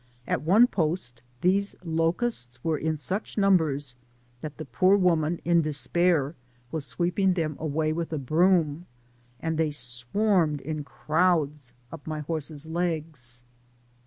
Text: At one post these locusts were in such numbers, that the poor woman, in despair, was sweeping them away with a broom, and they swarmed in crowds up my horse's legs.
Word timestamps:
At 0.25 0.41
one 0.41 0.65
post 0.65 1.21
these 1.41 1.75
locusts 1.83 2.57
were 2.63 2.79
in 2.79 2.97
such 2.97 3.37
numbers, 3.37 3.93
that 4.41 4.57
the 4.57 4.65
poor 4.65 4.97
woman, 4.97 5.39
in 5.45 5.61
despair, 5.61 6.33
was 6.71 6.85
sweeping 6.87 7.35
them 7.35 7.55
away 7.59 7.93
with 7.93 8.11
a 8.11 8.17
broom, 8.17 8.87
and 9.39 9.59
they 9.59 9.69
swarmed 9.69 10.59
in 10.59 10.83
crowds 10.83 11.75
up 11.91 12.07
my 12.07 12.21
horse's 12.21 12.65
legs. 12.65 13.43